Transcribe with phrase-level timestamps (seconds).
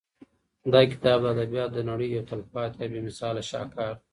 [0.73, 4.01] دا کتاب د ادبیاتو د نړۍ یو تلپاتې او بې مثاله شاهکار دی.